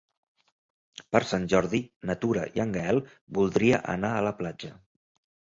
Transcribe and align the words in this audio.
Per 1.15 1.21
Sant 1.31 1.45
Jordi 1.53 1.81
na 2.11 2.17
Tura 2.23 2.47
i 2.57 2.63
en 2.65 2.73
Gaël 2.79 3.03
voldria 3.39 3.81
anar 3.97 4.15
a 4.15 4.25
la 4.31 4.37
platja. 4.41 4.73